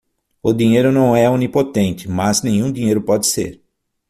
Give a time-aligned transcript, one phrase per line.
[0.41, 3.61] O dinheiro não é onipotente, mas nenhum dinheiro pode ser